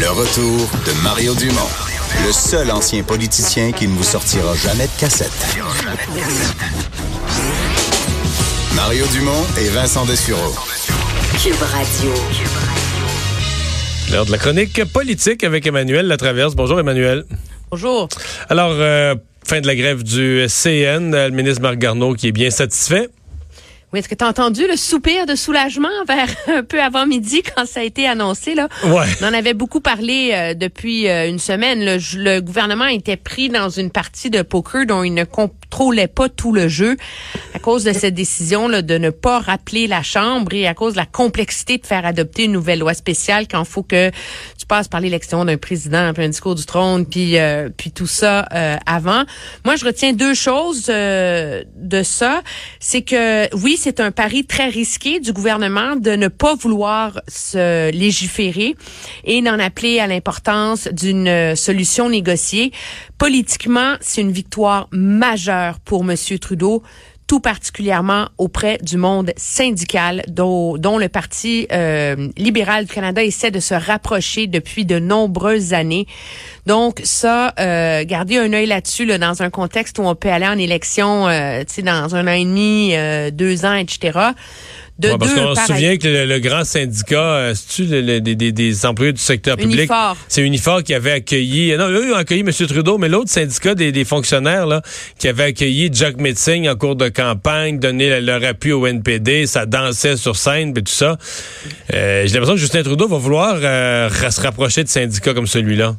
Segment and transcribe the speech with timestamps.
[0.00, 1.68] Le retour de Mario Dumont,
[2.24, 5.32] le seul ancien politicien qui ne vous sortira jamais de cassette.
[8.76, 10.54] Mario Dumont et Vincent Dessureau.
[11.42, 12.12] Cube Radio.
[14.12, 16.54] L'heure de la chronique politique avec Emmanuel Latraverse.
[16.54, 17.24] Bonjour Emmanuel.
[17.72, 18.08] Bonjour.
[18.48, 22.50] Alors, euh, fin de la grève du CN, le ministre Marc Garneau qui est bien
[22.50, 23.08] satisfait.
[23.92, 27.42] Oui, est-ce que tu as entendu le soupir de soulagement vers un peu avant midi
[27.42, 28.68] quand ça a été annoncé là?
[28.84, 29.06] Ouais.
[29.22, 31.82] On en avait beaucoup parlé euh, depuis euh, une semaine.
[31.82, 35.24] Le, le gouvernement était pris dans une partie de poker dont il ne
[35.68, 36.96] contrôlait pas tout le jeu
[37.54, 40.94] à cause de cette décision là, de ne pas rappeler la Chambre et à cause
[40.94, 44.10] de la complexité de faire adopter une nouvelle loi spéciale quand il faut que
[44.58, 48.06] tu passes par l'élection d'un président, puis un discours du trône, puis euh, puis tout
[48.06, 49.22] ça euh, avant.
[49.64, 52.42] Moi, je retiens deux choses euh, de ça.
[52.80, 57.90] C'est que oui, c'est un pari très risqué du gouvernement de ne pas vouloir se
[57.92, 58.74] légiférer
[59.24, 62.72] et d'en appeler à l'importance d'une solution négociée.
[63.18, 66.84] Politiquement, c'est une victoire majeure pour Monsieur Trudeau
[67.28, 73.60] tout particulièrement auprès du monde syndical dont, le Parti euh, libéral du Canada essaie de
[73.60, 76.06] se rapprocher depuis de nombreuses années.
[76.66, 80.46] Donc ça, euh, gardez un œil là-dessus là, dans un contexte où on peut aller
[80.46, 84.18] en élection, euh, dans un an et demi, euh, deux ans, etc.
[84.98, 88.86] De Ouais, parce qu'on se souvient que le, le grand syndicat, euh, c'est-tu le- des,
[88.86, 89.88] employés du secteur public?
[90.26, 92.50] C'est Unifor qui avait accueilli, non, eux ont accueilli M.
[92.52, 94.82] Trudeau, mais l'autre syndicat des, des fonctionnaires, là,
[95.18, 99.46] qui avait accueilli Jack Metzing en cours de campagne, donné le- leur appui au NPD,
[99.46, 101.16] ça dansait sur scène, et tout ça.
[101.94, 105.94] Euh, J'ai l'impression que Justin Trudeau va vouloir euh, se rapprocher de syndicats comme celui-là.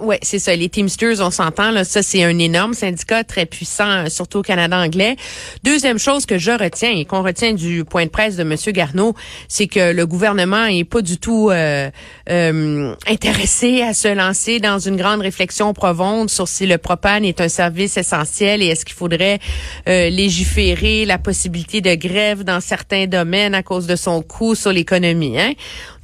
[0.00, 0.56] Ouais, c'est ça.
[0.56, 4.42] Les Teamsters, on s'entend là, ça c'est un énorme syndicat très puissant, euh, surtout au
[4.42, 5.14] Canada anglais.
[5.62, 9.14] Deuxième chose que je retiens et qu'on retient du point de presse de Monsieur Garneau,
[9.46, 11.90] c'est que le gouvernement est pas du tout euh,
[12.28, 17.40] euh, intéressé à se lancer dans une grande réflexion profonde sur si le propane est
[17.40, 19.38] un service essentiel et est-ce qu'il faudrait
[19.86, 25.38] légiférer la possibilité de grève dans certains domaines à cause de son coût sur l'économie.
[25.38, 25.52] Hein?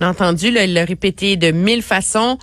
[0.01, 2.39] On a entendu l'a répété de mille façons.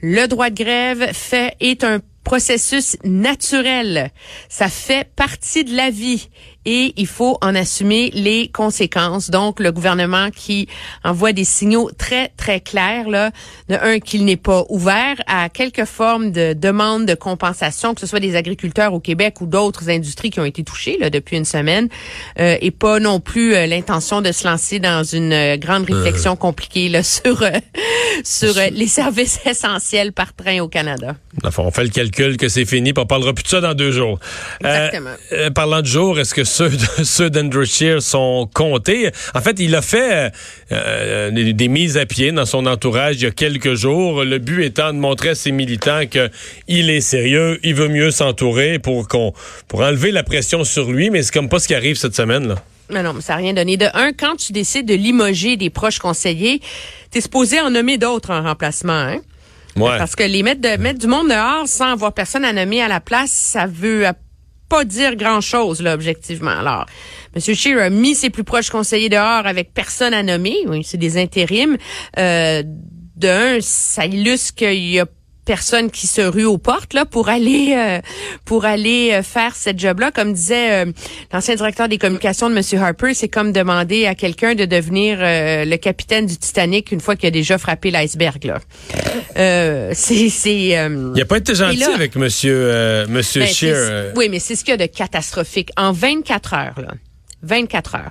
[0.00, 4.10] Le droit de grève fait est un processus naturel.
[4.50, 6.28] Ça fait partie de la vie
[6.66, 9.30] et il faut en assumer les conséquences.
[9.30, 10.68] Donc, le gouvernement qui
[11.02, 13.30] envoie des signaux très, très clairs, là,
[13.70, 18.06] de un, qu'il n'est pas ouvert à quelque forme de demande de compensation, que ce
[18.06, 21.46] soit des agriculteurs au Québec ou d'autres industries qui ont été touchées là, depuis une
[21.46, 21.88] semaine,
[22.38, 26.36] euh, et pas non plus euh, l'intention de se lancer dans une euh, grande réflexion
[26.36, 27.50] compliquée là, sur, euh,
[28.24, 31.16] sur euh, les services essentiels par train au Canada.
[31.56, 33.92] On fait le calcul que c'est fini, puis on parlera plus de ça dans deux
[33.92, 34.18] jours.
[34.60, 35.10] Exactement.
[35.32, 39.10] Euh, euh, parlant de jours, est-ce que ceux de, ceux d'Andrew Scheer sont comptés?
[39.34, 40.30] En fait, il a fait euh,
[40.72, 44.24] euh, des, des mises à pied dans son entourage il y a quelques jours.
[44.24, 46.30] Le but étant de montrer à ses militants que
[46.66, 49.32] il est sérieux, il veut mieux s'entourer pour qu'on
[49.68, 52.48] pour enlever la pression sur lui, mais c'est comme pas ce qui arrive cette semaine
[52.48, 52.56] là.
[52.90, 53.76] Mais non, mais ça n'a rien donné.
[53.76, 56.60] De un, quand tu décides de limoger des proches conseillers,
[57.10, 59.20] t'es supposé en nommer d'autres en remplacement, hein?
[59.76, 59.96] Ouais.
[59.96, 62.88] Parce que les mettre, de, mettre du monde dehors sans avoir personne à nommer à
[62.88, 64.06] la place, ça veut
[64.68, 66.50] pas dire grand-chose, là, objectivement.
[66.50, 66.86] Alors,
[67.34, 67.54] M.
[67.54, 70.56] Scheer a mis ses plus proches conseillers dehors avec personne à nommer.
[70.66, 71.76] Oui, c'est des intérims.
[72.18, 72.62] Euh,
[73.16, 75.06] de un, ça illustre qu'il y a
[75.48, 78.00] personne qui se rue aux portes là pour aller euh,
[78.44, 80.92] pour aller euh, faire cette job là comme disait euh,
[81.32, 85.64] l'ancien directeur des communications de monsieur Harper c'est comme demander à quelqu'un de devenir euh,
[85.64, 88.58] le capitaine du Titanic une fois qu'il a déjà frappé l'iceberg là
[89.94, 94.12] c'est c'est Il a pas été gentil là- avec monsieur monsieur ben, Scheer.
[94.16, 95.70] Oui, mais c'est ce qu'il y a de catastrophique.
[95.76, 96.92] En 24 heures, là,
[97.42, 98.10] 24 heures,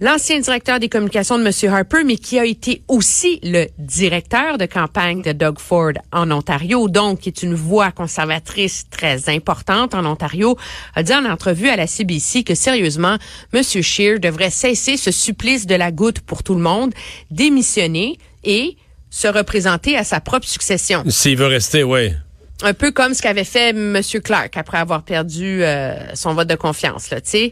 [0.00, 1.72] l'ancien directeur des communications de M.
[1.72, 6.88] Harper, mais qui a été aussi le directeur de campagne de Doug Ford en Ontario,
[6.88, 10.56] donc qui est une voix conservatrice très importante en Ontario,
[10.94, 13.16] a dit en entrevue à la CBC que sérieusement,
[13.52, 13.62] M.
[13.62, 16.92] Scheer devrait cesser ce supplice de la goutte pour tout le monde,
[17.30, 18.76] démissionner et
[19.10, 21.04] se représenter à sa propre succession.
[21.08, 22.16] S'il veut rester, ouais.
[22.62, 24.00] Un peu comme ce qu'avait fait M.
[24.22, 27.50] Clark après avoir perdu euh, son vote de confiance, là, tu.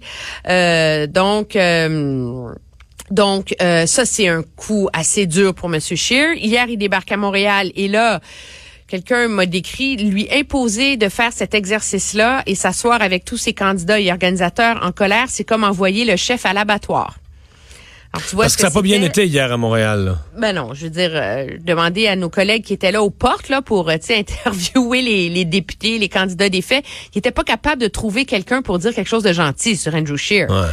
[0.49, 2.53] Euh, donc, euh,
[3.11, 5.81] Donc, ça, c'est un coup assez dur pour M.
[5.81, 6.35] Scheer.
[6.37, 8.21] Hier, il débarque à Montréal et là,
[8.87, 14.01] quelqu'un m'a décrit lui imposer de faire cet exercice-là et s'asseoir avec tous ses candidats
[14.01, 17.22] et organisateurs en colère, c'est comme envoyer le chef à l'abattoir.
[18.15, 20.05] Alors, tu vois Parce que, ça n'a pas bien été hier à Montréal.
[20.05, 20.19] Là.
[20.39, 23.49] Ben non, je veux dire, euh, demander à nos collègues qui étaient là aux portes
[23.49, 27.81] là pour euh, interviewer les, les, députés, les candidats des faits, qui n'étaient pas capables
[27.81, 30.51] de trouver quelqu'un pour dire quelque chose de gentil sur Andrew Scheer.
[30.51, 30.69] Ouais.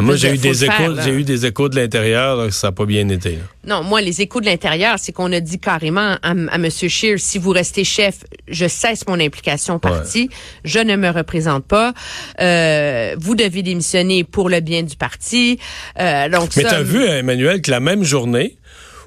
[0.00, 3.08] Moi, j'ai eu des échos, j'ai eu des échos de l'intérieur, ça n'a pas bien
[3.08, 3.38] été.
[3.66, 6.70] Non, moi, les échos de l'intérieur, c'est qu'on a dit carrément à, à M.
[6.70, 10.30] Scheer, si vous restez chef, je cesse mon implication au parti,
[10.64, 11.92] je ne me représente pas.
[12.40, 15.58] Euh, vous devez démissionner pour le bien du parti.
[15.98, 18.56] Euh, donc Mais t'as vu, Emmanuel, que la même journée,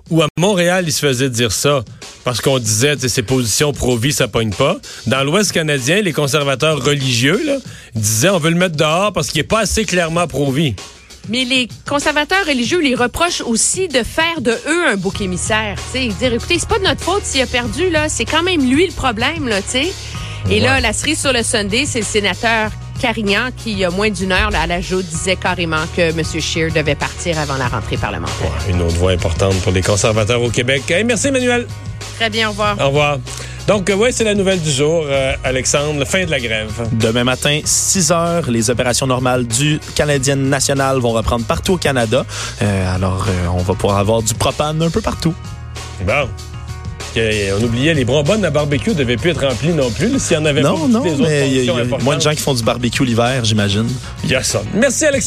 [0.10, 1.84] où à Montréal, il se faisait dire ça
[2.24, 4.78] parce qu'on disait que ses positions pro-vie, ça pogne pas.
[5.08, 7.58] Dans l'Ouest canadien, les conservateurs religieux là,
[7.96, 10.76] disaient on veut le mettre dehors parce qu'il est pas assez clairement pro-vie.
[11.30, 15.78] Mais les conservateurs religieux les reprochent aussi de faire de eux un bouc émissaire.
[15.92, 18.10] sais, dire écoutez, c'est pas de notre faute s'il a perdu, là.
[18.10, 19.94] C'est quand même lui le problème, là, tu sais.
[20.50, 22.72] Et là, la cerise sur le Sunday, c'est le sénateur
[23.04, 26.18] Carignan qui, il y a moins d'une heure, là, à la joute, disait carrément que
[26.18, 26.24] M.
[26.24, 28.54] Scheer devait partir avant la rentrée parlementaire.
[28.70, 30.84] une autre voix importante pour les conservateurs au Québec.
[31.06, 31.68] merci, Emmanuel.
[32.16, 32.80] Très bien, au revoir.
[32.80, 33.18] Au revoir.
[33.68, 36.72] Donc, oui, c'est la nouvelle du jour, euh, Alexandre, fin de la grève.
[36.94, 42.26] Demain matin, 6 heures, les opérations normales du Canadien national vont reprendre partout au Canada.
[42.62, 45.34] Euh, alors, euh, on va pouvoir avoir du propane un peu partout.
[46.08, 46.30] Bon.
[47.16, 50.20] On oubliait les bonbonnes à barbecue devaient plus être remplies non plus.
[50.20, 51.74] S'il y en avait non, pas, non, mais il y, a
[52.04, 53.88] moins de gens qui font du barbecue l'hiver, j'imagine.
[54.74, 55.22] Merci, Alexandre.